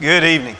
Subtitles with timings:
[0.00, 0.54] Good evening.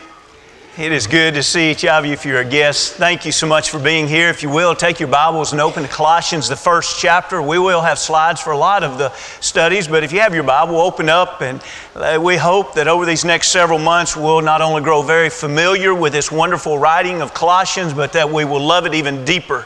[0.77, 2.95] It is good to see each of you if you're a guest.
[2.95, 4.27] Thank you so much for being here.
[4.27, 7.41] If you will, take your Bibles and open to Colossians, the first chapter.
[7.41, 10.43] We will have slides for a lot of the studies, but if you have your
[10.43, 11.61] Bible, open up, and
[11.95, 15.95] uh, we hope that over these next several months, we'll not only grow very familiar
[15.95, 19.65] with this wonderful writing of Colossians, but that we will love it even deeper.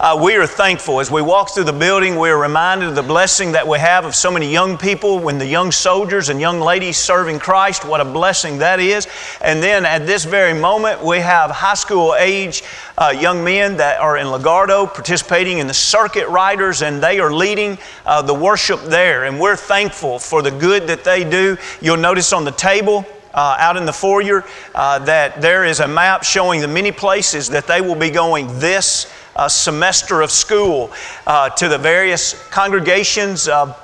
[0.00, 0.98] Uh, we are thankful.
[0.98, 4.06] As we walk through the building, we are reminded of the blessing that we have
[4.06, 8.00] of so many young people, when the young soldiers and young ladies serving Christ, what
[8.00, 9.06] a blessing that is.
[9.42, 12.62] And then at this very moment, we have high school age
[12.96, 17.30] uh, young men that are in Lagardo participating in the circuit riders, and they are
[17.30, 17.76] leading
[18.06, 19.24] uh, the worship there.
[19.24, 21.58] And we're thankful for the good that they do.
[21.82, 23.04] You'll notice on the table,
[23.34, 27.50] uh, out in the foyer uh, that there is a map showing the many places
[27.50, 30.92] that they will be going this uh, semester of school
[31.26, 33.74] uh, to the various congregations uh,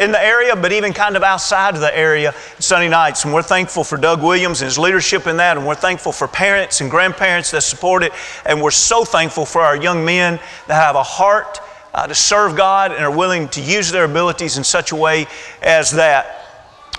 [0.00, 3.24] in the area, but even kind of outside of the area Sunday nights.
[3.24, 5.56] And we're thankful for Doug Williams and his leadership in that.
[5.56, 8.12] And we're thankful for parents and grandparents that support it.
[8.46, 11.60] And we're so thankful for our young men that have a heart
[11.92, 15.26] uh, to serve God and are willing to use their abilities in such a way
[15.62, 16.40] as that.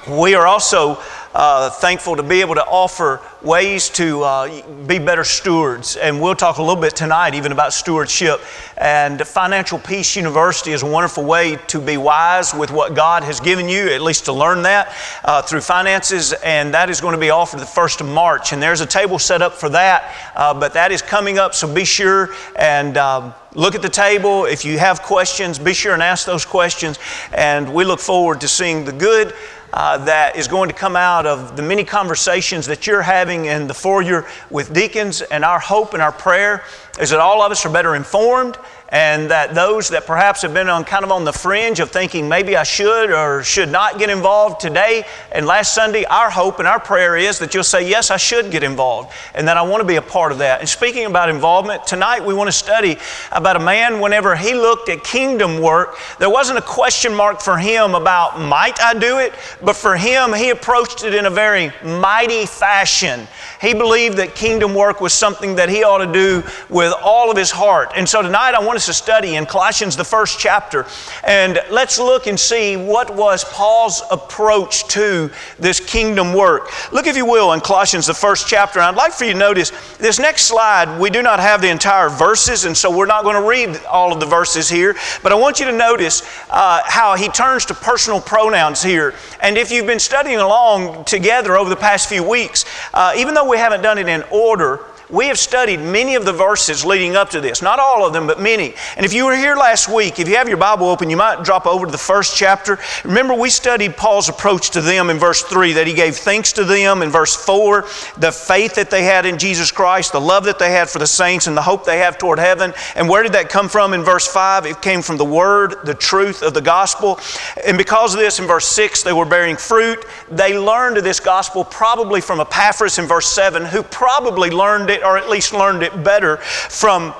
[0.07, 1.01] We are also
[1.35, 5.97] uh, thankful to be able to offer ways to uh, be better stewards.
[5.97, 8.39] And we'll talk a little bit tonight even about stewardship.
[8.77, 13.41] And Financial Peace University is a wonderful way to be wise with what God has
[13.41, 16.31] given you, at least to learn that uh, through finances.
[16.31, 18.53] And that is going to be offered the 1st of March.
[18.53, 21.71] And there's a table set up for that, uh, but that is coming up, so
[21.71, 24.45] be sure and um, look at the table.
[24.45, 26.99] If you have questions, be sure and ask those questions.
[27.33, 29.33] And we look forward to seeing the good
[29.75, 33.67] uh, that is going to come out of the many conversations that you're having in
[33.67, 35.21] the foyer with deacons.
[35.21, 36.63] And our hope and our prayer
[36.97, 38.57] is that all of us are better informed
[38.95, 42.29] and that those that perhaps have been on kind of on the fringe of thinking
[42.29, 46.67] maybe I should or should not get involved today and last Sunday, our hope and
[46.67, 49.81] our prayer is that you'll say, Yes, I should get involved and that I want
[49.81, 50.61] to be a part of that.
[50.61, 52.95] And speaking about involvement, tonight we want to study
[53.33, 57.57] about a man whenever he looked at kingdom work, there wasn't a question mark for
[57.57, 61.73] him about might I do it, but for him, he approached it in a very
[61.83, 63.27] mighty fashion.
[63.59, 67.35] He believed that kingdom work was something that he ought to do with all of
[67.35, 67.91] his heart.
[67.97, 70.85] And so tonight I want us to study in Colossians, the first chapter,
[71.23, 76.69] and let's look and see what was Paul's approach to this kingdom work.
[76.91, 78.79] Look, if you will, in Colossians, the first chapter.
[78.79, 82.09] I'd like for you to notice this next slide, we do not have the entire
[82.09, 85.35] verses, and so we're not going to read all of the verses here, but I
[85.35, 89.15] want you to notice uh, how he turns to personal pronouns here.
[89.41, 93.49] And if you've been studying along together over the past few weeks, uh, even though
[93.49, 97.29] we haven't done it in order, we have studied many of the verses leading up
[97.31, 97.61] to this.
[97.61, 98.73] Not all of them, but many.
[98.97, 101.43] And if you were here last week, if you have your Bible open, you might
[101.43, 102.79] drop over to the first chapter.
[103.03, 106.63] Remember, we studied Paul's approach to them in verse 3, that he gave thanks to
[106.63, 107.01] them.
[107.01, 107.81] In verse 4,
[108.17, 111.07] the faith that they had in Jesus Christ, the love that they had for the
[111.07, 112.73] saints, and the hope they have toward heaven.
[112.95, 114.65] And where did that come from in verse 5?
[114.65, 117.19] It came from the Word, the truth of the gospel.
[117.65, 120.03] And because of this, in verse 6, they were bearing fruit.
[120.31, 124.94] They learned of this gospel probably from Epaphras in verse 7, who probably learned it
[124.95, 127.13] it, or at least learned it better from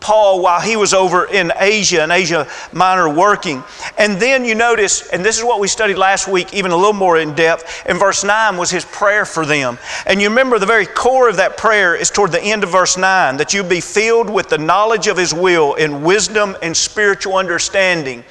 [0.00, 3.62] Paul while he was over in Asia, in Asia Minor, working.
[3.98, 6.94] And then you notice, and this is what we studied last week, even a little
[6.94, 9.78] more in depth, in verse 9 was his prayer for them.
[10.06, 12.96] And you remember the very core of that prayer is toward the end of verse
[12.96, 17.36] 9 that you be filled with the knowledge of his will in wisdom and spiritual
[17.36, 18.24] understanding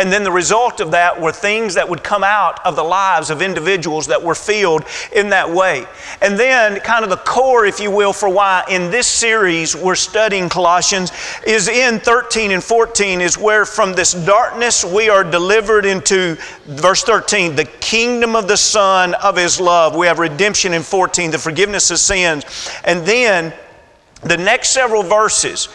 [0.00, 3.28] and then the result of that were things that would come out of the lives
[3.28, 5.84] of individuals that were filled in that way.
[6.22, 9.94] And then, kind of the core, if you will, for why in this series we're
[9.94, 11.12] studying Colossians
[11.46, 17.02] is in 13 and 14, is where from this darkness we are delivered into, verse
[17.02, 19.94] 13, the kingdom of the Son of His love.
[19.94, 22.70] We have redemption in 14, the forgiveness of sins.
[22.84, 23.52] And then
[24.22, 25.68] the next several verses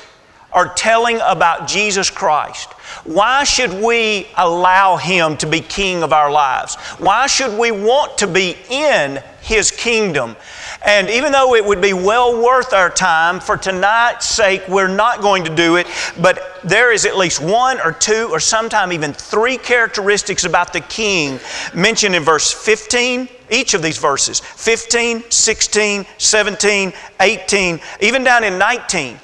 [0.55, 2.71] are telling about Jesus Christ.
[3.03, 6.75] Why should we allow Him to be King of our lives?
[6.97, 10.37] Why should we want to be in His kingdom?
[10.85, 15.21] And even though it would be well worth our time, for tonight's sake, we're not
[15.21, 15.87] going to do it,
[16.21, 20.81] but there is at least one or two or sometimes even three characteristics about the
[20.81, 21.39] king
[21.73, 28.57] mentioned in verse 15, each of these verses 15, 16, 17, 18, even down in
[28.57, 29.19] 19.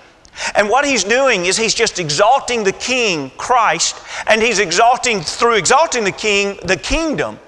[0.55, 3.97] And what he's doing is he's just exalting the king, Christ,
[4.27, 7.39] and he's exalting, through exalting the king, the kingdom.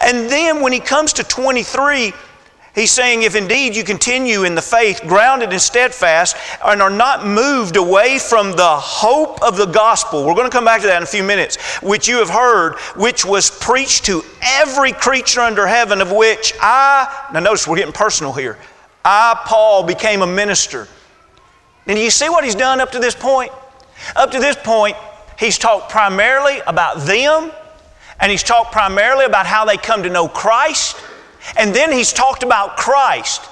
[0.00, 2.12] And then when he comes to 23,
[2.78, 7.26] He's saying, if indeed you continue in the faith, grounded and steadfast, and are not
[7.26, 10.98] moved away from the hope of the gospel, we're going to come back to that
[10.98, 15.66] in a few minutes, which you have heard, which was preached to every creature under
[15.66, 18.58] heaven, of which I, now notice we're getting personal here,
[19.04, 20.86] I, Paul, became a minister.
[21.88, 23.50] And you see what he's done up to this point?
[24.14, 24.96] Up to this point,
[25.38, 27.50] he's talked primarily about them,
[28.20, 30.96] and he's talked primarily about how they come to know Christ
[31.56, 33.42] and then he's talked about Christ.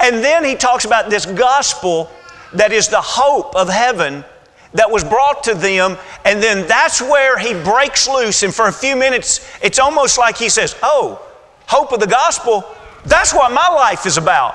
[0.00, 2.10] And then he talks about this gospel
[2.52, 4.24] that is the hope of heaven
[4.74, 5.98] that was brought to them.
[6.24, 8.42] And then that's where he breaks loose.
[8.42, 11.20] And for a few minutes, it's almost like he says, Oh,
[11.66, 12.64] hope of the gospel,
[13.04, 14.54] that's what my life is about.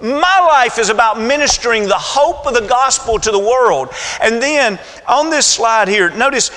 [0.00, 3.88] My life is about ministering the hope of the gospel to the world.
[4.20, 4.78] And then
[5.08, 6.50] on this slide here, notice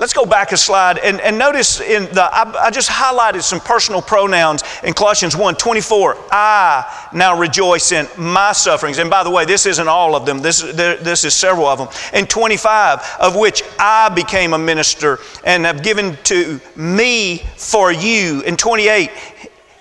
[0.00, 3.58] Let's go back a slide and, and notice in the, I, I, just highlighted some
[3.58, 6.16] personal pronouns in Colossians 1 24.
[6.30, 8.98] I now rejoice in my sufferings.
[8.98, 11.88] And by the way, this isn't all of them, this, this is several of them.
[12.12, 18.44] And 25, of which I became a minister and have given to me for you.
[18.46, 19.10] And 28,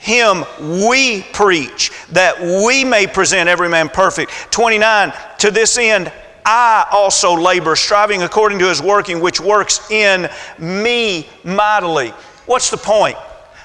[0.07, 0.45] him
[0.81, 4.31] we preach that we may present every man perfect.
[4.51, 6.12] 29, to this end,
[6.45, 12.09] I also labor, striving according to his working, which works in me mightily.
[12.45, 13.18] What's the point?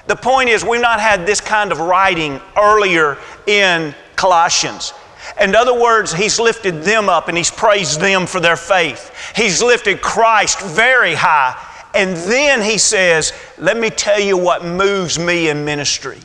[0.07, 3.17] The point is, we've not had this kind of writing earlier
[3.47, 4.93] in Colossians.
[5.39, 9.15] In other words, he's lifted them up and he's praised them for their faith.
[9.33, 11.55] He's lifted Christ very high.
[11.93, 16.17] And then he says, Let me tell you what moves me in ministry.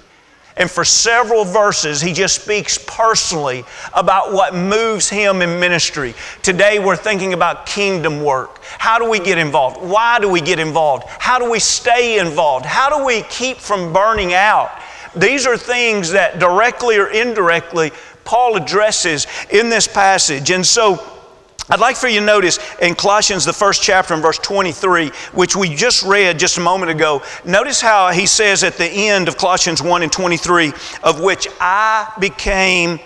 [0.59, 3.65] And for several verses, he just speaks personally
[3.95, 6.15] about what moves him in ministry.
[6.43, 8.59] Today, we're thinking about kingdom work.
[8.65, 9.81] How do we get involved?
[9.81, 11.05] Why do we get involved?
[11.07, 12.67] How do we stay involved?
[12.67, 14.71] How do we keep from burning out?
[15.15, 17.93] These are things that directly or indirectly
[18.25, 20.51] Paul addresses in this passage.
[20.51, 21.18] And so,
[21.71, 25.55] I'd like for you to notice in Colossians, the first chapter, in verse 23, which
[25.55, 29.37] we just read just a moment ago, notice how he says at the end of
[29.37, 30.73] Colossians 1 and 23,
[31.03, 32.99] of which I became,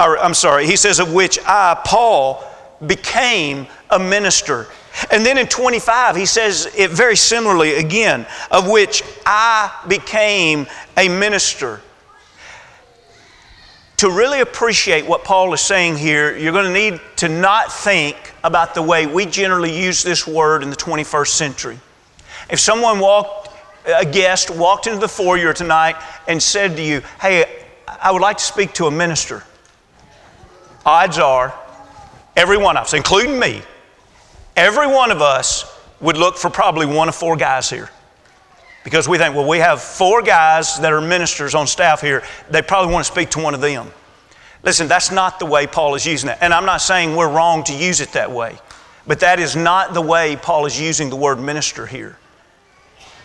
[0.00, 2.42] or I'm sorry, he says, of which I, Paul,
[2.86, 4.68] became a minister.
[5.10, 10.66] And then in 25, he says it very similarly again, of which I became
[10.96, 11.82] a minister
[13.98, 18.16] to really appreciate what Paul is saying here, you're going to need to not think
[18.44, 21.78] about the way we generally use this word in the 21st century.
[22.48, 23.50] If someone walked,
[23.86, 25.96] a guest walked into the foyer tonight
[26.28, 27.64] and said to you, Hey,
[28.00, 29.42] I would like to speak to a minister,
[30.86, 31.52] odds are
[32.36, 33.62] every one of us, including me,
[34.56, 35.64] every one of us
[36.00, 37.90] would look for probably one of four guys here.
[38.88, 42.22] Because we think, well, we have four guys that are ministers on staff here.
[42.48, 43.90] They probably want to speak to one of them.
[44.62, 46.38] Listen, that's not the way Paul is using it.
[46.40, 48.56] And I'm not saying we're wrong to use it that way,
[49.06, 52.16] but that is not the way Paul is using the word minister here.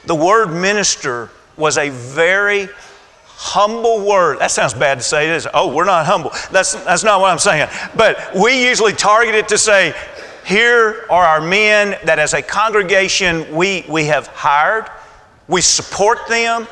[0.06, 2.68] The word minister was a very
[3.27, 4.39] humble word.
[4.39, 5.48] That sounds bad to say this.
[5.54, 6.31] Oh, we're not humble.
[6.51, 7.69] That's, that's not what I'm saying.
[7.95, 9.95] But we usually target it to say,
[10.45, 14.89] here are our men that as a congregation we, we have hired
[15.48, 16.68] we support them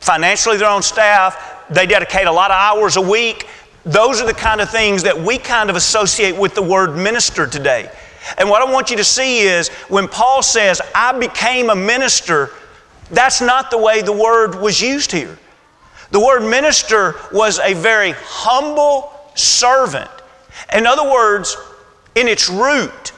[0.00, 1.64] financially, their own staff.
[1.70, 3.48] They dedicate a lot of hours a week.
[3.84, 7.46] Those are the kind of things that we kind of associate with the word minister
[7.46, 7.90] today.
[8.38, 12.50] And what I want you to see is when Paul says, I became a minister,
[13.10, 15.38] that's not the way the word was used here.
[16.10, 20.10] The word minister was a very humble servant.
[20.74, 21.56] In other words,
[22.14, 23.12] in its root,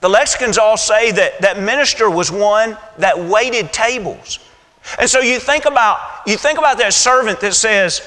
[0.00, 4.38] the lexicons all say that, that minister was one that waited tables.
[4.98, 8.00] And so you think about you think about that servant that says,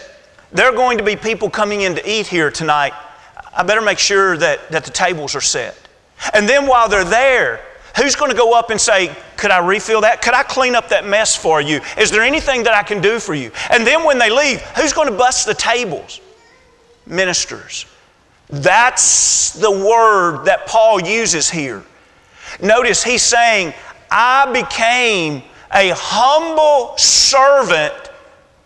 [0.52, 2.94] there are going to be people coming in to eat here tonight.
[3.56, 5.78] I better make sure that, that the tables are set.
[6.34, 7.62] And then while they're there,
[7.98, 10.22] who's going to go up and say, Could I refill that?
[10.22, 11.82] Could I clean up that mess for you?
[11.98, 13.52] Is there anything that I can do for you?
[13.70, 16.22] And then when they leave, who's going to bust the tables?
[17.06, 17.86] Ministers.
[18.52, 21.84] That's the word that Paul uses here.
[22.62, 23.74] Notice he's saying,
[24.10, 25.44] I became
[25.74, 27.94] a humble servant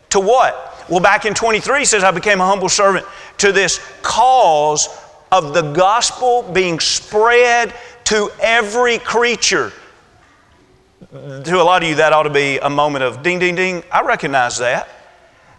[0.10, 0.86] to what?
[0.90, 3.06] Well, back in 23, he says, I became a humble servant
[3.40, 4.90] to this cause
[5.32, 7.74] of the gospel being spread
[8.06, 9.72] to every creature.
[11.12, 13.84] To a lot of you, that ought to be a moment of ding, ding, ding.
[13.92, 14.90] I recognize that.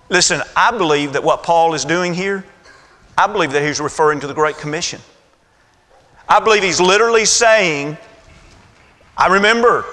[0.08, 2.44] Listen, I believe that what Paul is doing here
[3.18, 5.00] I believe that he's referring to the Great Commission.
[6.28, 7.96] I believe he's literally saying,
[9.16, 9.84] I remember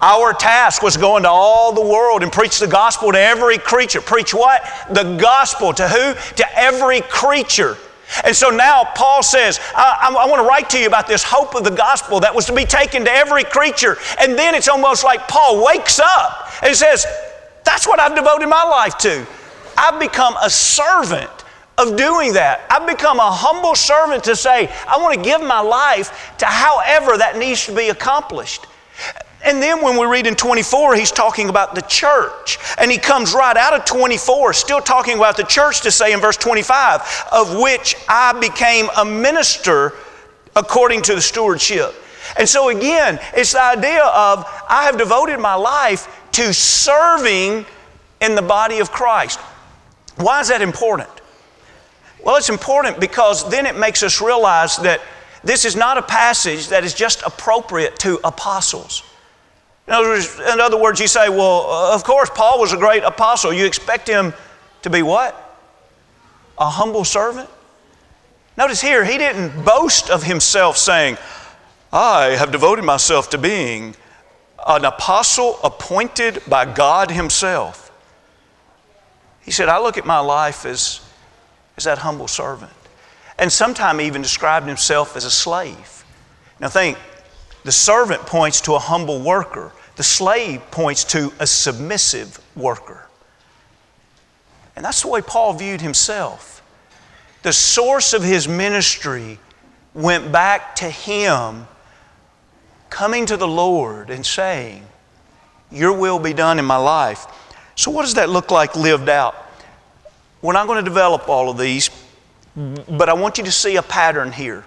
[0.00, 4.00] Our task was go into all the world and preach the gospel to every creature.
[4.00, 4.62] Preach what?
[4.90, 5.72] The gospel.
[5.72, 6.14] To who?
[6.36, 7.76] To every creature.
[8.24, 11.22] And so now Paul says, I, I, I want to write to you about this
[11.24, 13.96] hope of the gospel that was to be taken to every creature.
[14.20, 17.04] And then it's almost like Paul wakes up and says,
[17.64, 19.26] That's what I've devoted my life to.
[19.76, 21.37] I've become a servant
[21.78, 22.66] of doing that.
[22.68, 27.16] I've become a humble servant to say, I want to give my life to however
[27.16, 28.66] that needs to be accomplished.
[29.44, 32.58] And then when we read in 24, he's talking about the church.
[32.78, 36.20] And he comes right out of 24, still talking about the church to say in
[36.20, 39.94] verse 25, of which I became a minister
[40.56, 41.94] according to the stewardship.
[42.36, 47.64] And so again, it's the idea of I have devoted my life to serving
[48.20, 49.38] in the body of Christ.
[50.16, 51.08] Why is that important?
[52.28, 55.00] Well, it's important because then it makes us realize that
[55.42, 59.02] this is not a passage that is just appropriate to apostles.
[59.86, 62.76] In other, words, in other words, you say, well, uh, of course, Paul was a
[62.76, 63.50] great apostle.
[63.50, 64.34] You expect him
[64.82, 65.58] to be what?
[66.58, 67.48] A humble servant?
[68.58, 71.16] Notice here, he didn't boast of himself saying,
[71.94, 73.96] I have devoted myself to being
[74.66, 77.90] an apostle appointed by God Himself.
[79.40, 81.00] He said, I look at my life as,
[81.78, 82.72] as that humble servant.
[83.38, 86.04] And sometimes even described himself as a slave.
[86.60, 86.98] Now think,
[87.64, 89.72] the servant points to a humble worker.
[89.96, 93.06] The slave points to a submissive worker.
[94.76, 96.62] And that's the way Paul viewed himself.
[97.42, 99.38] The source of his ministry
[99.94, 101.66] went back to him
[102.90, 104.84] coming to the Lord and saying,
[105.70, 107.26] Your will be done in my life.
[107.76, 109.47] So, what does that look like lived out?
[110.40, 111.90] We're not going to develop all of these,
[112.54, 114.64] but I want you to see a pattern here.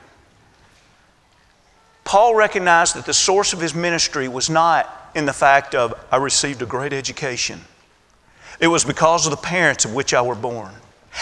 [2.03, 6.17] Paul recognized that the source of his ministry was not in the fact of, I
[6.17, 7.61] received a great education.
[8.59, 10.73] It was because of the parents of which I were born.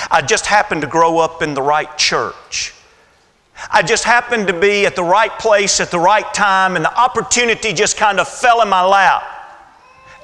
[0.09, 2.73] I just happened to grow up in the right church.
[3.71, 6.99] I just happened to be at the right place at the right time, and the
[6.99, 9.23] opportunity just kind of fell in my lap.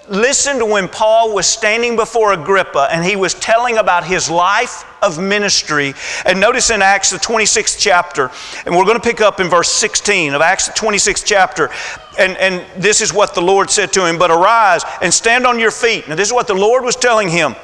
[0.08, 4.84] Listen to when Paul was standing before Agrippa and he was telling about his life
[5.02, 5.96] of ministry.
[6.26, 8.30] And notice in Acts, the 26th chapter,
[8.66, 11.72] and we're going to pick up in verse 16 of Acts, the 26th chapter.
[12.20, 15.58] And, and this is what the Lord said to him But arise and stand on
[15.58, 16.08] your feet.
[16.08, 17.56] Now, this is what the Lord was telling him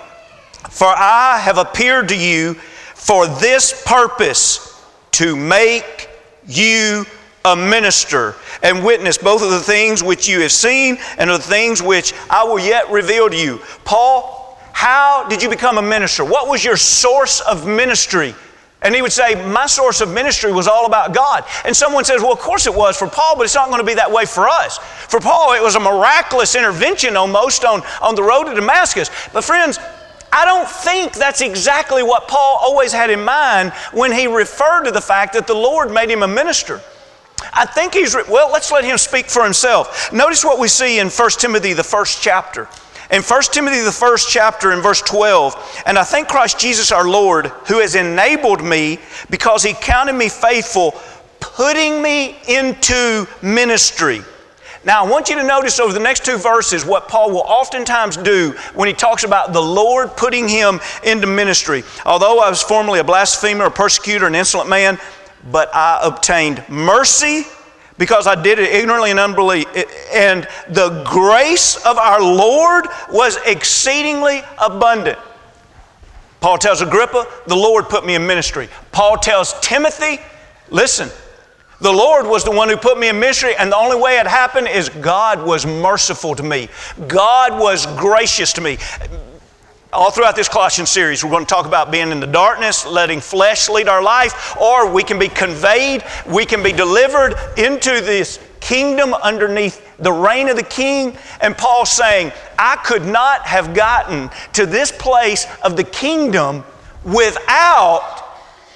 [0.70, 2.56] For I have appeared to you
[2.96, 6.10] for this purpose to make
[6.48, 7.06] you
[7.46, 11.48] a minister and witness both of the things which you have seen and of the
[11.48, 13.60] things which I will yet reveal to you.
[13.84, 16.24] Paul, how did you become a minister?
[16.24, 18.36] What was your source of ministry?
[18.84, 21.44] And he would say, My source of ministry was all about God.
[21.66, 23.86] And someone says, Well, of course it was for Paul, but it's not going to
[23.86, 24.80] be that way for us.
[24.80, 29.12] For Paul, it was a miraculous intervention almost on, on the road to Damascus.
[29.34, 29.78] But friends,
[30.32, 34.92] I don't think that's exactly what Paul always had in mind when he referred to
[34.92, 36.82] the fact that the Lord made him a minister.
[37.54, 40.12] I think he's, well, let's let him speak for himself.
[40.14, 42.68] Notice what we see in 1 Timothy, the first chapter.
[43.12, 47.08] In 1 Timothy, the first chapter, in verse 12, and I thank Christ Jesus our
[47.08, 50.96] Lord, who has enabled me because he counted me faithful,
[51.42, 54.22] putting me into ministry.
[54.84, 58.18] Now, I want you to notice over the next two verses what Paul will oftentimes
[58.18, 61.84] do when he talks about the Lord putting him into ministry.
[62.04, 64.98] Although I was formerly a blasphemer, a persecutor, an insolent man,
[65.50, 67.44] but I obtained mercy
[67.98, 69.66] because I did it ignorantly and unbelief.
[70.14, 75.20] And the grace of our Lord was exceedingly abundant.
[76.40, 78.68] Paul tells Agrippa, the Lord put me in ministry.
[78.92, 80.20] Paul tells Timothy,
[80.72, 81.10] listen,
[81.82, 84.28] the Lord was the one who put me in ministry, and the only way it
[84.28, 86.70] happened is God was merciful to me.
[87.08, 88.78] God was gracious to me.
[89.94, 93.20] All throughout this Colossians series, we're going to talk about being in the darkness, letting
[93.20, 98.40] flesh lead our life, or we can be conveyed, we can be delivered into this
[98.62, 101.18] kingdom underneath the reign of the king.
[101.42, 106.64] And Paul saying, I could not have gotten to this place of the kingdom
[107.04, 108.30] without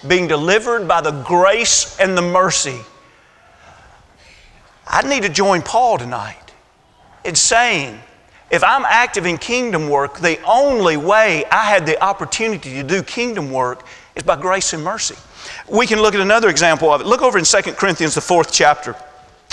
[0.05, 2.79] being delivered by the grace and the mercy.
[4.85, 6.53] I need to join Paul tonight
[7.23, 8.01] in saying,
[8.51, 13.01] if I'm active in kingdom work, the only way I had the opportunity to do
[13.01, 13.85] kingdom work
[14.15, 15.15] is by grace and mercy.
[15.67, 17.07] We can look at another example of it.
[17.07, 18.95] Look over in 2 Corinthians, the fourth chapter.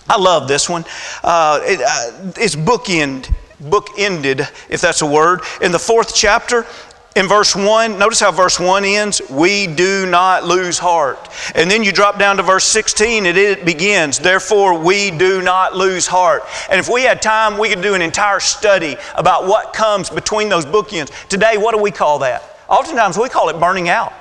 [0.09, 0.85] I love this one.
[1.23, 5.41] Uh, it, uh, it's bookend, book ended, if that's a word.
[5.61, 6.67] In the fourth chapter,
[7.15, 9.21] in verse 1, notice how verse 1 ends.
[9.29, 11.29] We do not lose heart.
[11.55, 15.77] And then you drop down to verse 16, and it begins, Therefore, we do not
[15.77, 16.43] lose heart.
[16.71, 20.49] And if we had time, we could do an entire study about what comes between
[20.49, 21.11] those bookends.
[21.29, 22.43] Today, what do we call that?
[22.69, 24.15] Oftentimes, we call it burning out.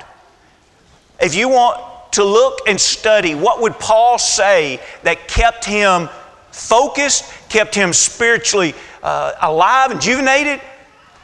[1.22, 1.80] If you want
[2.14, 6.10] to look and study, what would Paul say that kept him
[6.52, 10.60] focused, kept him spiritually uh, alive, and rejuvenated?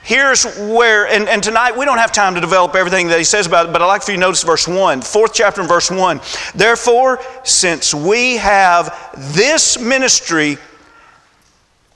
[0.07, 3.45] Here's where, and, and tonight we don't have time to develop everything that he says
[3.45, 5.91] about it, but I'd like for you to notice verse 1, fourth chapter and verse
[5.91, 6.21] 1.
[6.55, 8.97] Therefore, since we have
[9.35, 10.59] this ministry,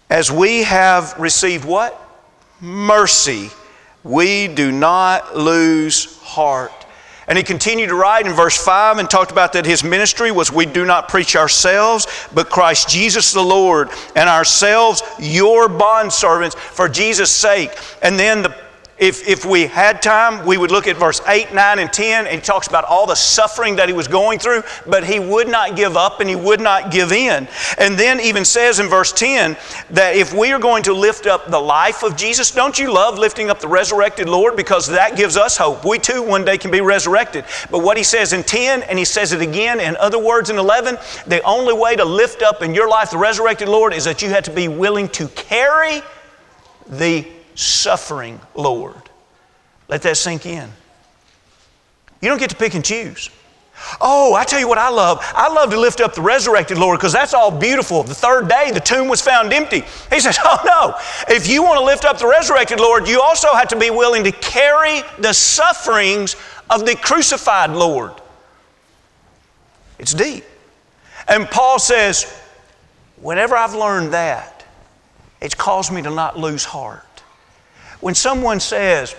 [0.10, 1.98] as we have received what?
[2.60, 3.50] Mercy,
[4.04, 6.81] we do not lose heart.
[7.32, 10.52] And he continued to write in verse 5 and talked about that his ministry was
[10.52, 16.90] we do not preach ourselves, but Christ Jesus the Lord, and ourselves your bondservants for
[16.90, 17.72] Jesus' sake.
[18.02, 18.54] And then the
[19.02, 22.36] if, if we had time, we would look at verse 8, 9, and 10, and
[22.36, 25.76] he talks about all the suffering that he was going through, but he would not
[25.76, 27.48] give up and he would not give in.
[27.80, 29.58] And then even says in verse 10
[29.90, 33.18] that if we are going to lift up the life of Jesus, don't you love
[33.18, 34.56] lifting up the resurrected Lord?
[34.56, 35.84] Because that gives us hope.
[35.84, 37.46] We too one day can be resurrected.
[37.72, 40.60] But what he says in 10, and he says it again in other words in
[40.60, 44.22] 11, the only way to lift up in your life the resurrected Lord is that
[44.22, 46.04] you have to be willing to carry
[46.88, 47.26] the
[47.62, 49.10] suffering Lord.
[49.88, 50.70] Let that sink in.
[52.22, 53.30] You don't get to pick and choose.
[54.00, 55.20] Oh, I tell you what I love.
[55.36, 58.04] I love to lift up the resurrected Lord because that's all beautiful.
[58.04, 59.84] The third day, the tomb was found empty.
[60.12, 63.48] He says, Oh no, if you want to lift up the resurrected Lord, you also
[63.54, 66.36] have to be willing to carry the sufferings
[66.70, 68.14] of the crucified Lord.
[69.98, 70.44] It's deep.
[71.28, 72.32] And Paul says,
[73.18, 74.66] Whenever I've learned that,
[75.42, 77.06] it's caused me to not lose heart.
[78.02, 79.16] When someone says,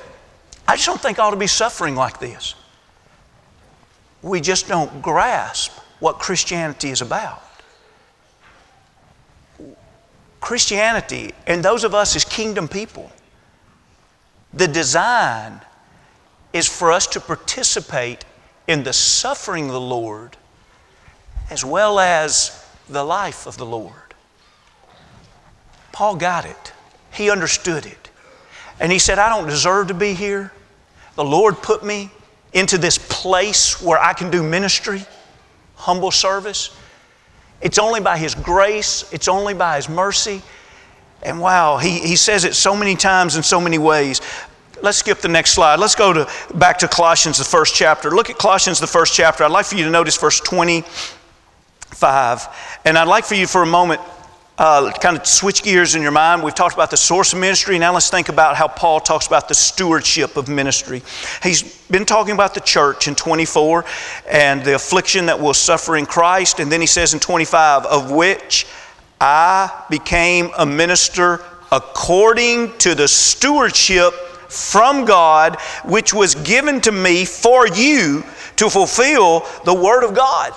[0.68, 2.54] I just don't think I ought to be suffering like this,
[4.20, 7.42] we just don't grasp what Christianity is about.
[10.40, 13.10] Christianity, and those of us as kingdom people,
[14.52, 15.60] the design
[16.52, 18.24] is for us to participate
[18.66, 20.36] in the suffering of the Lord
[21.50, 23.94] as well as the life of the Lord.
[25.92, 26.72] Paul got it,
[27.12, 28.01] he understood it.
[28.82, 30.52] And he said, I don't deserve to be here.
[31.14, 32.10] The Lord put me
[32.52, 35.04] into this place where I can do ministry,
[35.76, 36.76] humble service.
[37.60, 40.42] It's only by His grace, it's only by His mercy.
[41.22, 44.20] And wow, he, he says it so many times in so many ways.
[44.82, 45.78] Let's skip the next slide.
[45.78, 48.10] Let's go to, back to Colossians, the first chapter.
[48.10, 49.44] Look at Colossians, the first chapter.
[49.44, 52.48] I'd like for you to notice verse 25.
[52.84, 54.00] And I'd like for you for a moment
[54.58, 56.42] uh, kind of switch gears in your mind.
[56.42, 57.78] We've talked about the source of ministry.
[57.78, 61.02] Now let's think about how Paul talks about the stewardship of ministry.
[61.42, 63.84] He's been talking about the church in 24
[64.28, 66.60] and the affliction that we'll suffer in Christ.
[66.60, 68.66] And then he says in 25, of which
[69.20, 74.12] I became a minister according to the stewardship
[74.48, 78.22] from God, which was given to me for you
[78.56, 80.52] to fulfill the Word of God.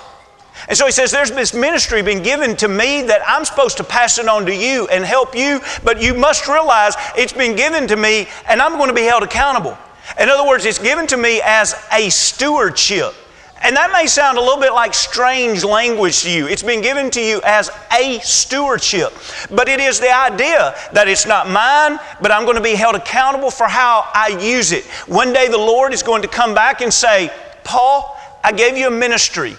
[0.68, 3.84] And so he says, There's this ministry been given to me that I'm supposed to
[3.84, 7.86] pass it on to you and help you, but you must realize it's been given
[7.88, 9.76] to me and I'm going to be held accountable.
[10.18, 13.14] In other words, it's given to me as a stewardship.
[13.62, 16.46] And that may sound a little bit like strange language to you.
[16.46, 19.12] It's been given to you as a stewardship.
[19.50, 22.96] But it is the idea that it's not mine, but I'm going to be held
[22.96, 24.84] accountable for how I use it.
[25.06, 27.30] One day the Lord is going to come back and say,
[27.64, 29.56] Paul, I gave you a ministry.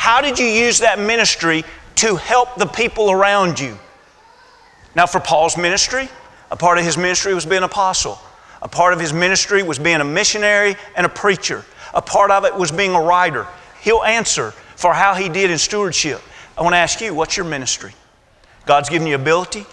[0.00, 1.62] How did you use that ministry
[1.96, 3.78] to help the people around you?
[4.94, 6.08] Now, for Paul's ministry,
[6.50, 8.18] a part of his ministry was being an apostle.
[8.62, 11.66] A part of his ministry was being a missionary and a preacher.
[11.92, 13.46] A part of it was being a writer.
[13.82, 16.22] He'll answer for how he did in stewardship.
[16.56, 17.92] I want to ask you, what's your ministry?
[18.64, 19.66] God's given you ability,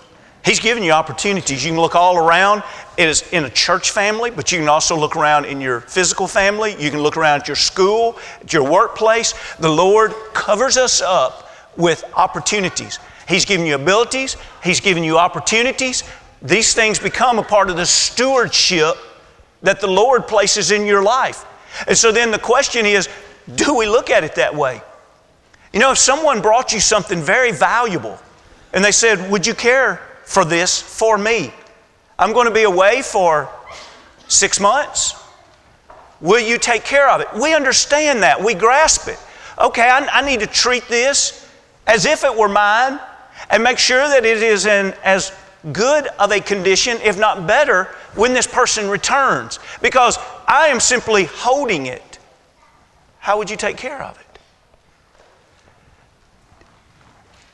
[0.47, 1.65] He's given you opportunities.
[1.65, 2.63] You can look all around.
[2.97, 6.25] It is in a church family, but you can also look around in your physical
[6.25, 6.73] family.
[6.81, 9.33] You can look around at your school, at your workplace.
[9.60, 12.97] The Lord covers us up with opportunities.
[13.27, 16.05] He's given you abilities, He's given you opportunities.
[16.41, 18.95] These things become a part of the stewardship
[19.63, 21.43] that the Lord places in your life.
[21.89, 23.10] And so then the question is
[23.53, 24.81] do we look at it that way?
[25.73, 28.17] You know, if someone brought you something very valuable
[28.71, 31.54] and they said, Would you care for this for me.
[32.20, 33.50] I'm going to be away for
[34.28, 35.16] six months.
[36.20, 37.30] Will you take care of it?
[37.42, 38.44] We understand that.
[38.44, 39.18] We grasp it.
[39.58, 41.50] Okay, I, I, need to treat this
[41.88, 43.00] as if it were mine
[43.50, 45.32] and make sure that it is in as
[45.72, 47.86] good of a condition, if not better,
[48.16, 52.20] when this person returns because I am simply holding it.
[53.20, 54.40] How would you take care of it?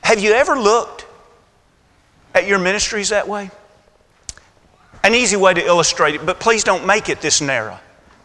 [0.02, 1.06] Have you ever looked
[2.34, 3.50] at your ministries that way?
[5.02, 7.78] An easy way to illustrate it, but please don't make it this narrow.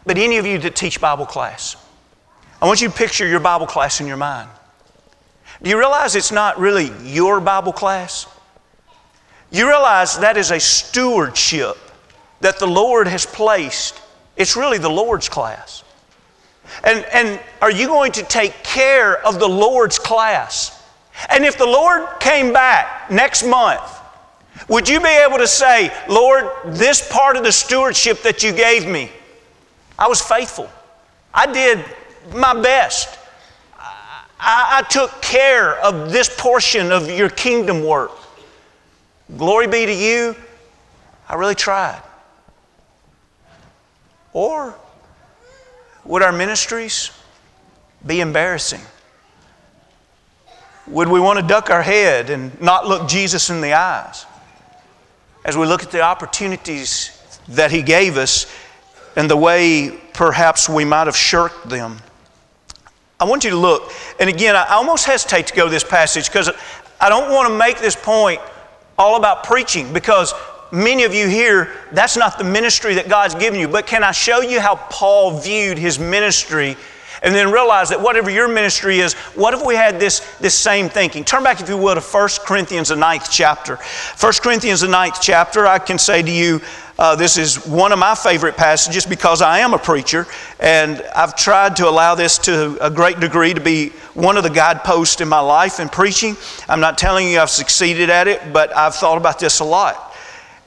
[0.06, 1.76] But any of you that teach Bible class,
[2.60, 4.48] I want you to picture your Bible class in your mind.
[5.62, 8.26] Do you realize it's not really your Bible class?
[9.50, 11.76] You realize that is a stewardship
[12.40, 14.00] that the Lord has placed.
[14.36, 15.84] It's really the Lord's class.
[16.84, 20.82] And, and are you going to take care of the Lord's class?
[21.28, 23.99] And if the Lord came back next month,
[24.68, 28.86] would you be able to say, Lord, this part of the stewardship that you gave
[28.86, 29.10] me,
[29.98, 30.68] I was faithful.
[31.32, 31.84] I did
[32.34, 33.18] my best.
[34.42, 38.12] I, I took care of this portion of your kingdom work.
[39.36, 40.34] Glory be to you.
[41.28, 42.02] I really tried.
[44.32, 44.74] Or
[46.04, 47.10] would our ministries
[48.06, 48.80] be embarrassing?
[50.86, 54.26] Would we want to duck our head and not look Jesus in the eyes
[55.50, 57.10] as we look at the opportunities
[57.48, 58.46] that He gave us
[59.16, 61.98] and the way perhaps we might have shirked them?
[63.18, 66.28] I want you to look, and again, I almost hesitate to go to this passage
[66.28, 66.50] because
[67.00, 68.40] I don't want to make this point
[68.96, 70.32] all about preaching because
[70.70, 73.66] many of you here, that's not the ministry that God's given you.
[73.66, 76.76] But can I show you how Paul viewed his ministry?
[77.22, 80.88] And then realize that whatever your ministry is, what if we had this, this same
[80.88, 81.24] thinking?
[81.24, 83.76] Turn back, if you will, to 1 Corinthians, the ninth chapter.
[84.18, 86.60] 1 Corinthians, the ninth chapter, I can say to you,
[87.00, 90.26] uh, this is one of my favorite passages because I am a preacher,
[90.58, 94.50] and I've tried to allow this to a great degree to be one of the
[94.50, 96.36] guideposts in my life in preaching.
[96.68, 100.09] I'm not telling you I've succeeded at it, but I've thought about this a lot.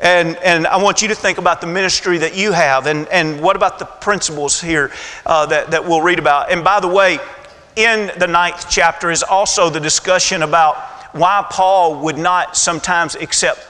[0.03, 3.39] And, and I want you to think about the ministry that you have, and, and
[3.39, 4.91] what about the principles here
[5.25, 6.51] uh, that, that we'll read about.
[6.51, 7.19] And by the way,
[7.77, 10.75] in the ninth chapter is also the discussion about
[11.15, 13.65] why Paul would not sometimes accept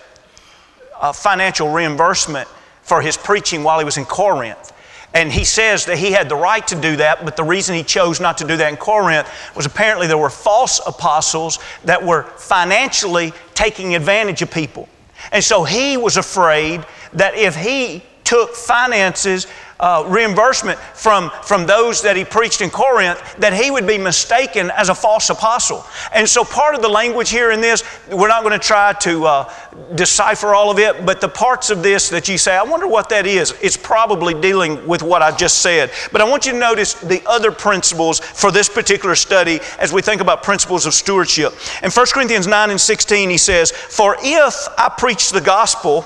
[0.99, 2.47] uh, financial reimbursement
[2.81, 4.73] for his preaching while he was in Corinth.
[5.13, 7.83] And he says that he had the right to do that, but the reason he
[7.83, 12.23] chose not to do that in Corinth was apparently there were false apostles that were
[12.23, 14.89] financially taking advantage of people.
[15.31, 19.47] And so he was afraid that if he took finances
[19.79, 24.71] uh, reimbursement from, from those that he preached in Corinth, that he would be mistaken
[24.71, 25.85] as a false apostle.
[26.13, 29.25] And so, part of the language here in this, we're not going to try to
[29.25, 29.53] uh,
[29.95, 33.09] decipher all of it, but the parts of this that you say, I wonder what
[33.09, 35.91] that is, it's probably dealing with what I just said.
[36.11, 40.01] But I want you to notice the other principles for this particular study as we
[40.01, 41.53] think about principles of stewardship.
[41.81, 46.05] In 1 Corinthians 9 and 16, he says, For if I preach the gospel,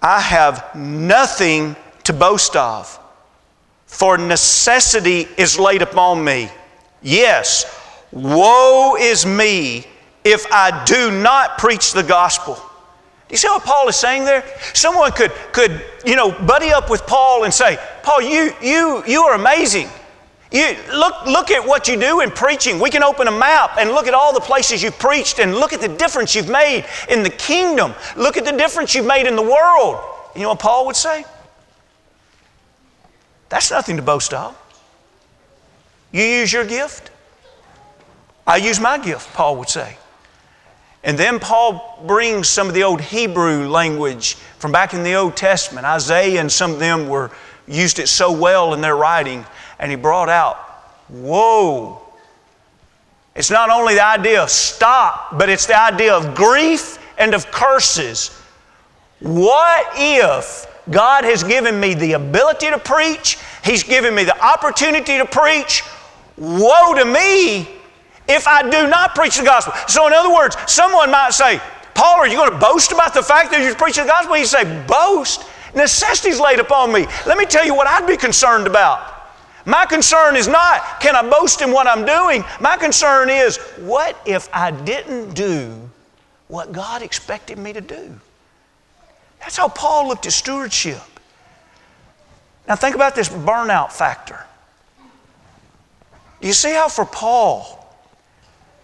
[0.00, 1.74] I have nothing
[2.08, 2.98] to boast of,
[3.84, 6.48] for necessity is laid upon me.
[7.02, 7.66] Yes,
[8.12, 9.84] woe is me
[10.24, 12.54] if I do not preach the gospel.
[12.54, 14.42] Do you see what Paul is saying there?
[14.72, 19.24] Someone could, could you know, buddy up with Paul and say, Paul, you, you, you
[19.24, 19.90] are amazing.
[20.50, 22.80] You, look, look at what you do in preaching.
[22.80, 25.74] We can open a map and look at all the places you've preached and look
[25.74, 27.92] at the difference you've made in the kingdom.
[28.16, 30.02] Look at the difference you've made in the world.
[30.34, 31.26] You know what Paul would say?
[33.48, 34.56] That's nothing to boast of.
[36.12, 37.10] You use your gift.
[38.46, 39.98] I use my gift, Paul would say.
[41.04, 45.36] And then Paul brings some of the old Hebrew language from back in the Old
[45.36, 45.86] Testament.
[45.86, 47.30] Isaiah and some of them were
[47.66, 49.44] used it so well in their writing,
[49.78, 50.56] and he brought out,
[51.08, 52.02] whoa.
[53.34, 57.50] It's not only the idea of stop, but it's the idea of grief and of
[57.50, 58.30] curses.
[59.20, 65.18] What if God has given me the ability to preach, He's given me the opportunity
[65.18, 65.82] to preach.
[66.36, 67.68] Woe to me
[68.28, 69.72] if I do not preach the gospel.
[69.88, 71.60] So, in other words, someone might say,
[71.94, 74.36] Paul, are you going to boast about the fact that you're preaching the gospel?
[74.36, 75.44] You say, boast?
[75.74, 77.06] Necessity's laid upon me.
[77.26, 79.16] Let me tell you what I'd be concerned about.
[79.66, 82.44] My concern is not, can I boast in what I'm doing?
[82.60, 85.90] My concern is, what if I didn't do
[86.46, 88.18] what God expected me to do?
[89.40, 91.00] That's how Paul looked at stewardship.
[92.66, 94.44] Now, think about this burnout factor.
[96.40, 97.74] You see how for Paul,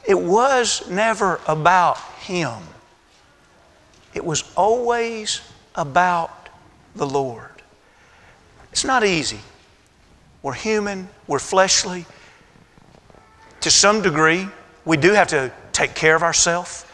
[0.06, 2.54] it was never about him,
[4.14, 5.40] it was always
[5.74, 6.48] about
[6.94, 7.50] the Lord.
[8.72, 9.40] It's not easy.
[10.42, 12.06] We're human, we're fleshly.
[13.60, 14.46] To some degree,
[14.84, 16.84] we do have to take care of ourselves.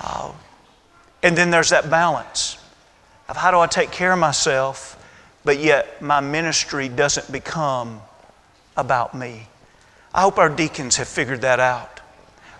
[0.00, 0.32] Uh,
[1.22, 2.56] and then there's that balance.
[3.32, 5.02] Of how do I take care of myself,
[5.42, 8.02] but yet my ministry doesn't become
[8.76, 9.48] about me.
[10.12, 11.91] I hope our deacons have figured that out.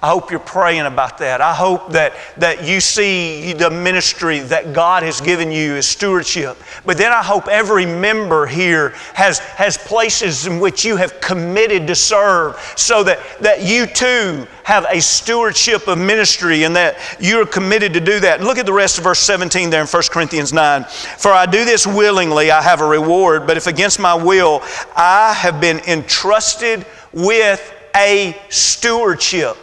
[0.02, 1.40] I hope you're praying about that.
[1.40, 6.56] I hope that, that you see the ministry that God has given you as stewardship.
[6.84, 11.86] But then I hope every member here has, has places in which you have committed
[11.86, 17.46] to serve so that, that you too have a stewardship of ministry and that you're
[17.46, 18.40] committed to do that.
[18.40, 20.82] Look at the rest of verse 17 there in 1 Corinthians 9.
[20.82, 24.62] For I do this willingly, I have a reward, but if against my will,
[24.96, 29.56] I have been entrusted with a stewardship.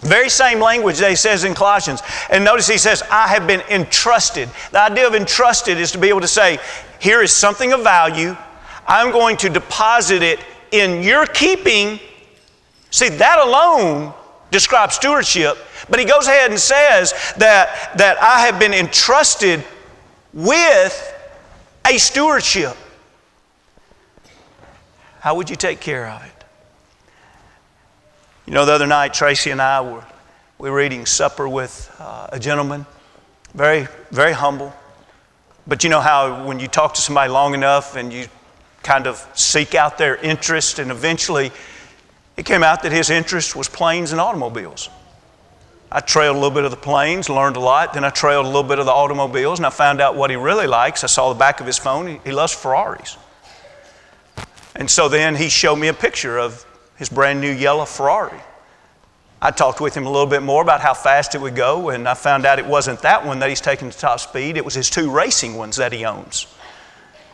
[0.00, 2.02] Very same language that he says in Colossians.
[2.30, 4.48] And notice he says, I have been entrusted.
[4.72, 6.58] The idea of entrusted is to be able to say,
[6.98, 8.36] here is something of value.
[8.86, 12.00] I'm going to deposit it in your keeping.
[12.90, 14.14] See, that alone
[14.50, 15.58] describes stewardship.
[15.88, 19.64] But he goes ahead and says that, that I have been entrusted
[20.32, 21.14] with
[21.86, 22.76] a stewardship.
[25.20, 26.39] How would you take care of it?
[28.50, 30.04] You know, the other night, Tracy and I were,
[30.58, 32.84] we were eating supper with uh, a gentleman,
[33.54, 34.74] very, very humble.
[35.68, 38.26] But you know how when you talk to somebody long enough and you
[38.82, 41.52] kind of seek out their interest, and eventually
[42.36, 44.90] it came out that his interest was planes and automobiles.
[45.92, 47.94] I trailed a little bit of the planes, learned a lot.
[47.94, 50.34] Then I trailed a little bit of the automobiles, and I found out what he
[50.34, 51.04] really likes.
[51.04, 52.08] I saw the back of his phone.
[52.08, 53.16] He, he loves Ferraris.
[54.74, 56.66] And so then he showed me a picture of
[57.00, 58.38] his brand new yellow Ferrari.
[59.42, 62.06] I talked with him a little bit more about how fast it would go, and
[62.06, 64.74] I found out it wasn't that one that he's taken to top speed, it was
[64.74, 66.46] his two racing ones that he owns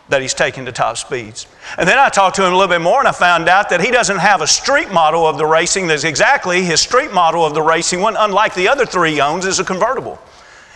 [0.09, 1.49] that he's taken to top speeds.
[1.77, 3.81] And then I talked to him a little bit more and I found out that
[3.81, 7.55] he doesn't have a street model of the racing that's exactly his street model of
[7.55, 10.21] the racing one, unlike the other three he owns, is a convertible.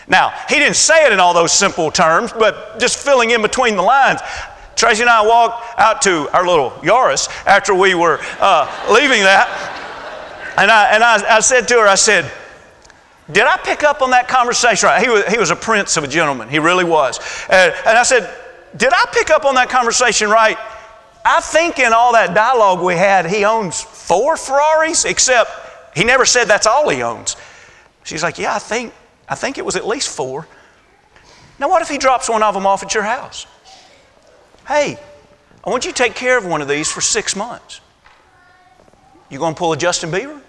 [0.07, 3.77] Now, he didn't say it in all those simple terms, but just filling in between
[3.77, 4.19] the lines,
[4.75, 9.47] Tracy and I walked out to our little Yaris after we were uh, leaving that.
[10.57, 12.31] And, I, and I, I said to her, I said,
[13.31, 15.01] did I pick up on that conversation right?
[15.01, 16.49] He was, he was a prince of a gentleman.
[16.49, 17.19] He really was.
[17.49, 18.29] And, and I said,
[18.75, 20.57] did I pick up on that conversation right?
[21.23, 25.51] I think in all that dialogue we had, he owns four Ferraris, except
[25.95, 27.35] he never said that's all he owns.
[28.03, 28.93] She's like, yeah, I think,
[29.29, 30.47] I think it was at least four.
[31.59, 33.45] Now, what if he drops one of them off at your house?
[34.67, 34.97] Hey,
[35.63, 37.81] I want you to take care of one of these for six months.
[39.29, 40.41] You going to pull a Justin Bieber?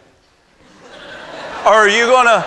[1.64, 2.44] or are you going to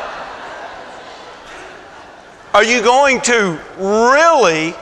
[2.53, 4.73] are you going to really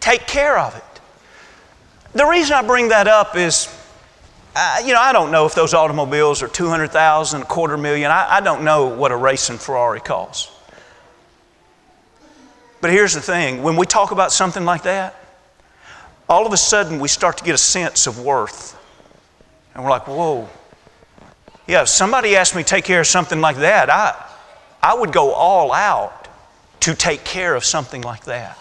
[0.00, 0.84] take care of it?
[2.12, 3.74] The reason I bring that up is,
[4.54, 8.10] uh, you know, I don't know if those automobiles are 200,000, a quarter million.
[8.10, 10.57] I, I don't know what a racing Ferrari costs.
[12.80, 15.16] But here's the thing when we talk about something like that,
[16.28, 18.76] all of a sudden we start to get a sense of worth.
[19.74, 20.48] And we're like, whoa.
[21.66, 24.14] Yeah, if somebody asked me to take care of something like that, I,
[24.82, 26.28] I would go all out
[26.80, 28.58] to take care of something like that.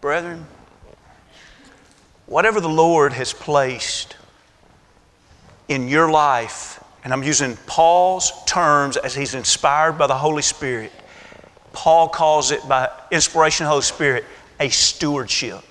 [0.00, 0.46] Brethren,
[2.26, 4.16] whatever the Lord has placed
[5.68, 10.92] in your life, and I'm using Paul's terms as he's inspired by the Holy Spirit,
[11.76, 14.24] Paul calls it by inspiration of the Holy Spirit
[14.58, 15.62] a stewardship.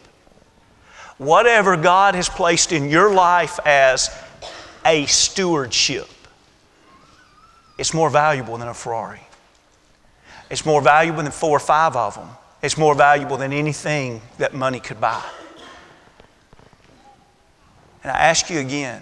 [1.18, 4.16] Whatever God has placed in your life as
[4.86, 6.08] a stewardship,
[7.80, 9.22] it's more valuable than a Ferrari.
[10.52, 12.30] It's more valuable than four or five of them.
[12.62, 15.24] It's more valuable than anything that money could buy.
[18.04, 19.02] And I ask you again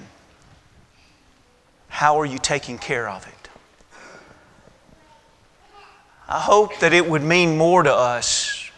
[1.89, 3.42] how are you taking care of it?
[6.33, 8.71] I hope that it would mean more to us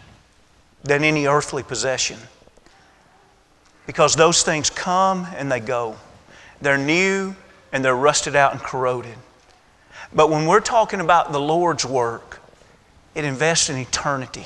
[0.84, 2.20] than any earthly possession.
[3.88, 5.96] Because those things come and they go.
[6.60, 7.34] They're new
[7.72, 9.16] and they're rusted out and corroded.
[10.14, 12.42] But when we're talking about the Lord's work,
[13.16, 14.44] it invests in eternity,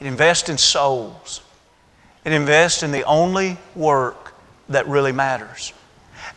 [0.00, 1.40] it invests in souls,
[2.24, 4.34] it invests in the only work
[4.70, 5.72] that really matters.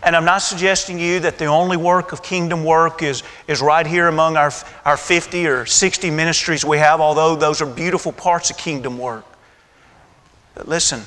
[0.02, 3.62] And I'm not suggesting to you that the only work of kingdom work is, is
[3.62, 4.52] right here among our,
[4.86, 9.26] our 50 or 60 ministries we have, although those are beautiful parts of kingdom work.
[10.56, 11.02] But listen,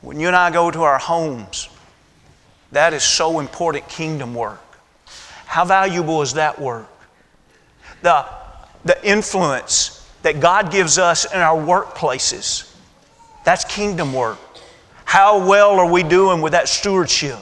[0.00, 1.68] when you and I go to our homes,
[2.72, 4.60] that is so important kingdom work.
[5.46, 6.88] How valuable is that work?
[8.02, 8.26] The,
[8.84, 12.74] the influence that God gives us in our workplaces,
[13.44, 14.38] that's kingdom work.
[15.04, 17.38] How well are we doing with that stewardship?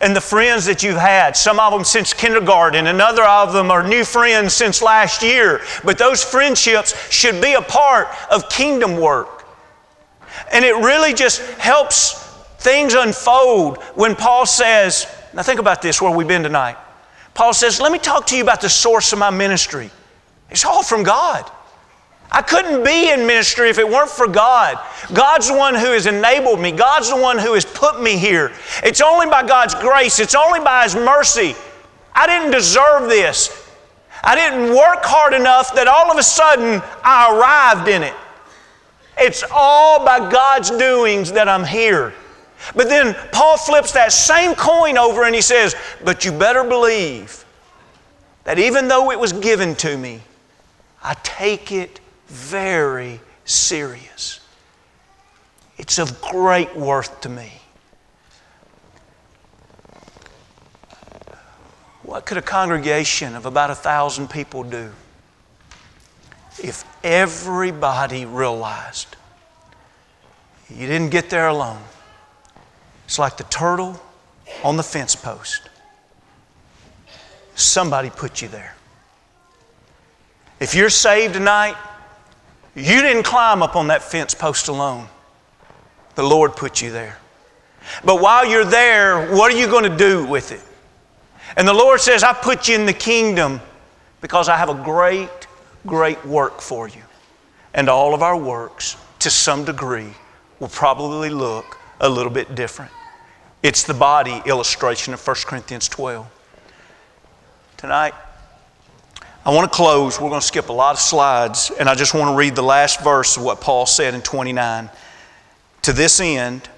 [0.00, 1.36] And the friends that you've had.
[1.36, 5.60] Some of them since kindergarten, and other of them are new friends since last year.
[5.84, 9.44] But those friendships should be a part of kingdom work.
[10.52, 12.22] And it really just helps
[12.58, 16.76] things unfold when Paul says, now think about this where we've been tonight.
[17.34, 19.90] Paul says, Let me talk to you about the source of my ministry.
[20.50, 21.50] It's all from God.
[22.30, 24.78] I couldn't be in ministry if it weren't for God.
[25.12, 28.52] God's the one who has enabled me, God's the one who has put me here.
[28.82, 31.54] It's only by God's grace, it's only by His mercy.
[32.14, 33.62] I didn't deserve this.
[34.24, 38.14] I didn't work hard enough that all of a sudden I arrived in it.
[39.18, 42.12] It's all by God's doings that I'm here.
[42.74, 47.44] But then Paul flips that same coin over and he says, But you better believe
[48.44, 50.20] that even though it was given to me,
[51.02, 54.40] I take it very serious.
[55.78, 57.52] It's of great worth to me.
[62.02, 64.90] What could a congregation of about a thousand people do
[66.62, 69.16] if everybody realized
[70.70, 71.82] you didn't get there alone?
[73.04, 74.00] It's like the turtle
[74.64, 75.68] on the fence post.
[77.54, 78.74] Somebody put you there.
[80.58, 81.76] If you're saved tonight,
[82.76, 85.08] you didn't climb up on that fence post alone.
[86.14, 87.18] The Lord put you there.
[88.04, 90.62] But while you're there, what are you going to do with it?
[91.56, 93.60] And the Lord says, I put you in the kingdom
[94.20, 95.46] because I have a great,
[95.86, 97.02] great work for you.
[97.72, 100.12] And all of our works, to some degree,
[100.60, 102.90] will probably look a little bit different.
[103.62, 106.26] It's the body illustration of 1 Corinthians 12.
[107.76, 108.14] Tonight,
[109.46, 110.20] I want to close.
[110.20, 112.62] We're going to skip a lot of slides, and I just want to read the
[112.62, 114.90] last verse of what Paul said in 29.
[115.82, 116.68] To this end,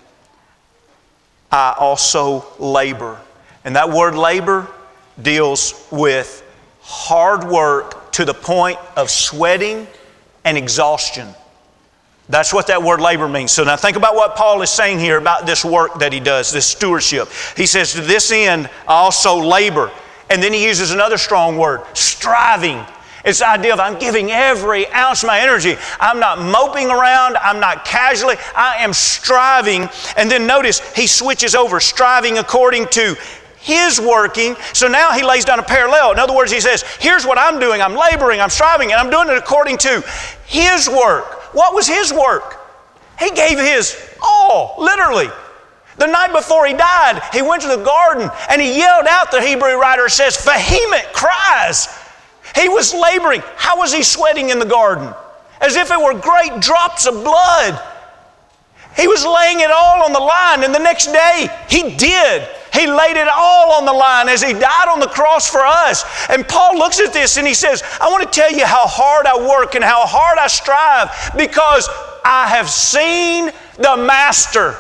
[1.50, 3.18] I also labor.
[3.64, 4.68] And that word labor
[5.22, 6.46] deals with
[6.83, 9.87] hard work to the point of sweating
[10.44, 11.28] and exhaustion.
[12.28, 13.50] That's what that word labor means.
[13.50, 16.52] So now think about what Paul is saying here about this work that he does,
[16.52, 17.28] this stewardship.
[17.57, 19.90] He says, To this end, I also labor.
[20.30, 22.84] And then he uses another strong word, striving.
[23.24, 25.76] It's the idea of I'm giving every ounce of my energy.
[26.00, 27.36] I'm not moping around.
[27.36, 28.36] I'm not casually.
[28.54, 29.88] I am striving.
[30.16, 33.16] And then notice he switches over, striving according to
[33.58, 34.56] his working.
[34.72, 36.12] So now he lays down a parallel.
[36.12, 37.82] In other words, he says, Here's what I'm doing.
[37.82, 40.02] I'm laboring, I'm striving, and I'm doing it according to
[40.46, 41.54] his work.
[41.54, 42.54] What was his work?
[43.18, 45.28] He gave his all, literally.
[45.98, 49.42] The night before he died, he went to the garden and he yelled out, the
[49.42, 51.88] Hebrew writer says, vehement cries.
[52.54, 53.42] He was laboring.
[53.56, 55.12] How was he sweating in the garden?
[55.61, 57.82] As if it were great drops of blood.
[58.96, 62.48] He was laying it all on the line, and the next day he did.
[62.72, 66.04] He laid it all on the line as he died on the cross for us.
[66.28, 69.26] And Paul looks at this and he says, I want to tell you how hard
[69.26, 71.88] I work and how hard I strive because
[72.24, 74.76] I have seen the Master.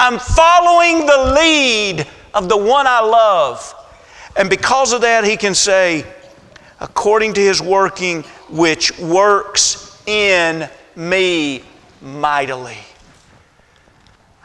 [0.00, 3.74] I'm following the lead of the one I love.
[4.36, 6.06] And because of that, he can say,
[6.78, 11.64] according to his working, which works in me
[12.00, 12.78] mightily.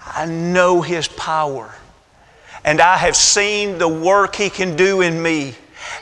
[0.03, 1.71] I know his power,
[2.65, 5.53] and I have seen the work he can do in me.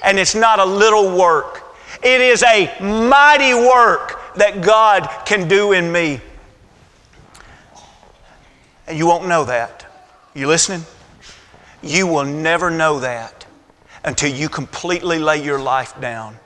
[0.02, 5.74] And it's not a little work, it is a mighty work that God can do
[5.74, 6.22] in me.
[8.92, 9.86] And you won't know that.
[10.34, 10.86] You listening?
[11.82, 13.46] You will never know that
[14.04, 16.38] until you completely lay your life down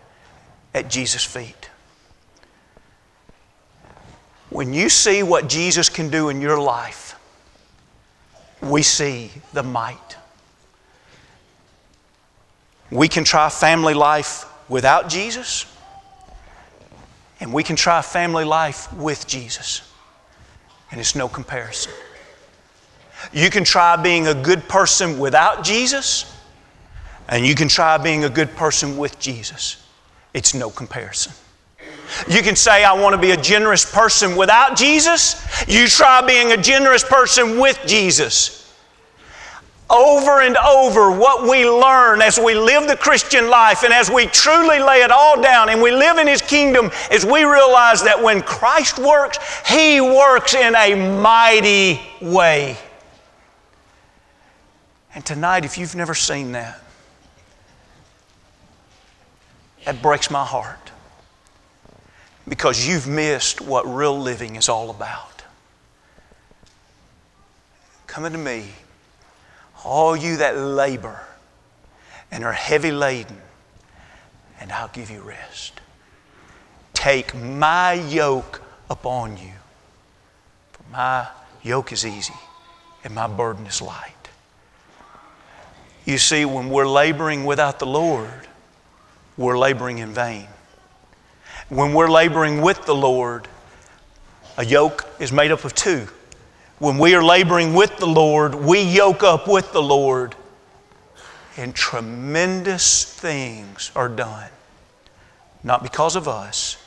[0.71, 1.71] at Jesus' feet.
[4.51, 7.15] When you see what Jesus can do in your life,
[8.61, 10.15] we see the might.
[12.91, 15.65] We can try family life without Jesus,
[17.39, 19.81] and we can try family life with Jesus,
[20.91, 21.91] and it's no comparison.
[23.33, 26.35] You can try being a good person without Jesus,
[27.27, 29.83] and you can try being a good person with Jesus.
[30.33, 31.33] It's no comparison.
[32.27, 35.43] You can say, I want to be a generous person without Jesus.
[35.67, 38.61] You try being a generous person with Jesus.
[39.89, 44.25] Over and over, what we learn as we live the Christian life and as we
[44.27, 48.21] truly lay it all down and we live in His kingdom is we realize that
[48.21, 52.77] when Christ works, He works in a mighty way.
[55.15, 56.77] And tonight, if you've never seen that,
[59.85, 60.91] that breaks my heart
[62.47, 65.43] because you've missed what real living is all about.
[68.07, 68.65] Come to me,
[69.85, 71.21] all you that labor
[72.31, 73.41] and are heavy laden,
[74.59, 75.79] and I'll give you rest.
[76.93, 79.53] Take my yoke upon you,
[80.73, 81.27] for my
[81.63, 82.33] yoke is easy
[83.03, 84.14] and my burden is light.
[86.05, 88.47] You see, when we're laboring without the Lord,
[89.37, 90.47] we're laboring in vain.
[91.69, 93.47] When we're laboring with the Lord,
[94.55, 96.07] a yoke is made up of two.
[96.77, 100.35] When we are laboring with the Lord, we yoke up with the Lord,
[101.57, 104.49] and tremendous things are done.
[105.63, 106.77] Not because of us,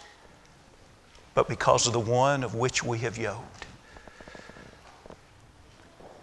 [1.35, 3.67] but because of the one of which we have yoked.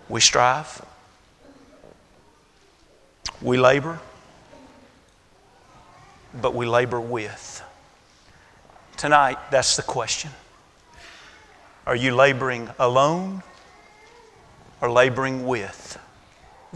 [0.07, 0.81] We strive,
[3.45, 3.99] we labor,
[6.41, 7.63] but we labor with.
[8.97, 10.31] Tonight, that's the question.
[11.85, 13.43] Are you laboring alone
[14.81, 15.99] or laboring with?